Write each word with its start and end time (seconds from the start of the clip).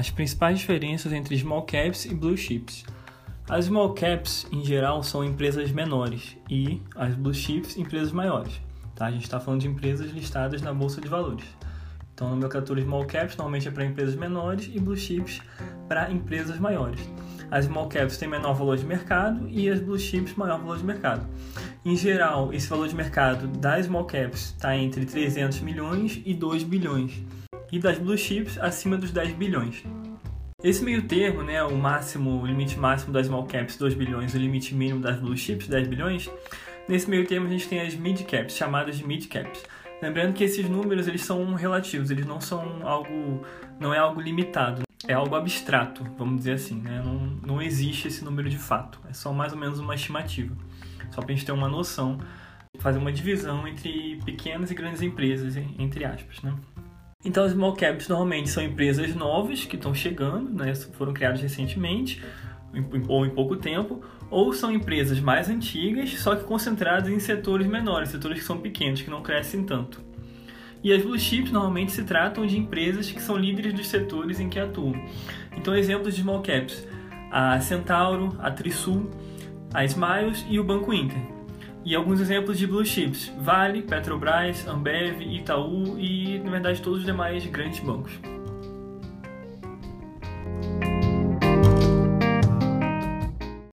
As 0.00 0.08
principais 0.08 0.58
diferenças 0.58 1.12
entre 1.12 1.36
small 1.36 1.60
caps 1.64 2.06
e 2.06 2.14
blue 2.14 2.34
chips. 2.34 2.86
As 3.46 3.66
small 3.66 3.92
caps, 3.92 4.46
em 4.50 4.64
geral, 4.64 5.02
são 5.02 5.22
empresas 5.22 5.70
menores 5.72 6.38
e 6.48 6.80
as 6.96 7.14
blue 7.14 7.34
chips, 7.34 7.76
empresas 7.76 8.10
maiores. 8.10 8.62
Tá? 8.94 9.04
A 9.04 9.10
gente 9.10 9.24
está 9.24 9.38
falando 9.38 9.60
de 9.60 9.68
empresas 9.68 10.10
listadas 10.10 10.62
na 10.62 10.72
Bolsa 10.72 11.02
de 11.02 11.08
Valores. 11.08 11.44
Então, 12.14 12.28
a 12.28 12.30
nomenclatura 12.30 12.80
small 12.80 13.04
caps 13.04 13.36
normalmente 13.36 13.68
é 13.68 13.70
para 13.70 13.84
empresas 13.84 14.14
menores 14.14 14.70
e 14.72 14.80
blue 14.80 14.96
chips 14.96 15.42
para 15.86 16.10
empresas 16.10 16.58
maiores. 16.58 17.00
As 17.50 17.66
small 17.66 17.86
caps 17.90 18.16
têm 18.16 18.26
menor 18.26 18.54
valor 18.54 18.78
de 18.78 18.86
mercado 18.86 19.46
e 19.50 19.68
as 19.68 19.80
blue 19.80 19.98
chips 19.98 20.32
maior 20.34 20.60
valor 20.60 20.78
de 20.78 20.84
mercado. 20.84 21.28
Em 21.84 21.94
geral, 21.94 22.54
esse 22.54 22.66
valor 22.66 22.88
de 22.88 22.96
mercado 22.96 23.46
das 23.48 23.84
small 23.84 24.06
caps 24.06 24.54
está 24.56 24.74
entre 24.74 25.04
300 25.04 25.60
milhões 25.60 26.22
e 26.24 26.32
2 26.32 26.62
bilhões, 26.62 27.22
e 27.72 27.78
das 27.78 27.98
blue 27.98 28.16
chips 28.16 28.58
acima 28.58 28.96
dos 28.96 29.10
10 29.10 29.34
bilhões. 29.34 29.84
Esse 30.62 30.84
meio 30.84 31.02
termo, 31.04 31.42
né, 31.42 31.62
o 31.62 31.74
máximo, 31.74 32.42
o 32.42 32.46
limite 32.46 32.78
máximo 32.78 33.12
das 33.12 33.26
small 33.26 33.46
caps 33.46 33.76
2 33.78 33.94
bilhões, 33.94 34.34
o 34.34 34.38
limite 34.38 34.74
mínimo 34.74 35.00
das 35.00 35.18
blue 35.18 35.36
chips 35.36 35.66
10 35.66 35.88
bilhões, 35.88 36.30
nesse 36.86 37.08
meio 37.08 37.26
termo 37.26 37.46
a 37.46 37.50
gente 37.50 37.66
tem 37.66 37.80
as 37.80 37.94
mid 37.94 38.22
caps, 38.24 38.56
chamadas 38.56 38.98
de 38.98 39.06
mid 39.06 39.26
caps. 39.28 39.64
Lembrando 40.02 40.34
que 40.34 40.44
esses 40.44 40.68
números 40.68 41.08
eles 41.08 41.22
são 41.22 41.54
relativos, 41.54 42.10
eles 42.10 42.26
não 42.26 42.40
são 42.40 42.86
algo, 42.86 43.42
não 43.78 43.94
é 43.94 43.98
algo 43.98 44.20
limitado, 44.20 44.82
é 45.06 45.14
algo 45.14 45.34
abstrato, 45.34 46.04
vamos 46.18 46.38
dizer 46.38 46.52
assim, 46.52 46.80
né? 46.80 47.02
Não, 47.04 47.18
não 47.46 47.62
existe 47.62 48.08
esse 48.08 48.22
número 48.22 48.48
de 48.48 48.58
fato, 48.58 49.00
é 49.08 49.12
só 49.14 49.32
mais 49.32 49.52
ou 49.52 49.58
menos 49.58 49.78
uma 49.78 49.94
estimativa, 49.94 50.54
só 51.10 51.22
para 51.22 51.32
a 51.32 51.34
gente 51.34 51.46
ter 51.46 51.52
uma 51.52 51.68
noção, 51.68 52.18
fazer 52.78 52.98
uma 52.98 53.12
divisão 53.12 53.66
entre 53.66 54.20
pequenas 54.24 54.70
e 54.70 54.74
grandes 54.74 55.00
empresas, 55.00 55.56
entre 55.56 56.04
aspas, 56.04 56.42
né? 56.42 56.54
Então, 57.24 57.44
as 57.44 57.52
small 57.52 57.74
caps 57.74 58.08
normalmente 58.08 58.48
são 58.48 58.62
empresas 58.62 59.14
novas 59.14 59.64
que 59.64 59.76
estão 59.76 59.94
chegando, 59.94 60.50
né? 60.50 60.74
foram 60.74 61.12
criadas 61.12 61.40
recentemente 61.40 62.22
ou 63.08 63.26
em 63.26 63.30
pouco 63.30 63.56
tempo, 63.56 64.00
ou 64.30 64.52
são 64.52 64.70
empresas 64.70 65.18
mais 65.18 65.50
antigas, 65.50 66.10
só 66.20 66.36
que 66.36 66.44
concentradas 66.44 67.08
em 67.08 67.18
setores 67.18 67.66
menores, 67.66 68.10
setores 68.10 68.38
que 68.38 68.44
são 68.44 68.58
pequenos, 68.58 69.02
que 69.02 69.10
não 69.10 69.22
crescem 69.22 69.64
tanto. 69.64 70.00
E 70.82 70.92
as 70.92 71.02
blue 71.02 71.18
chips 71.18 71.50
normalmente 71.50 71.92
se 71.92 72.04
tratam 72.04 72.46
de 72.46 72.56
empresas 72.56 73.10
que 73.10 73.20
são 73.20 73.36
líderes 73.36 73.74
dos 73.74 73.88
setores 73.88 74.40
em 74.40 74.48
que 74.48 74.58
atuam. 74.58 74.94
Então, 75.56 75.76
exemplos 75.76 76.14
de 76.14 76.22
small 76.22 76.42
caps: 76.42 76.86
a 77.30 77.60
Centauro, 77.60 78.34
a 78.38 78.50
Trisul, 78.50 79.10
a 79.74 79.84
Smiles 79.84 80.46
e 80.48 80.58
o 80.58 80.64
Banco 80.64 80.94
Inter. 80.94 81.20
E 81.84 81.94
alguns 81.94 82.20
exemplos 82.20 82.58
de 82.58 82.66
blue 82.66 82.84
chips: 82.84 83.32
Vale, 83.38 83.82
Petrobras, 83.82 84.66
Ambev, 84.68 85.22
Itaú 85.22 85.98
e, 85.98 86.38
na 86.38 86.50
verdade, 86.50 86.82
todos 86.82 87.00
os 87.00 87.06
demais 87.06 87.46
grandes 87.46 87.80
bancos. 87.80 88.12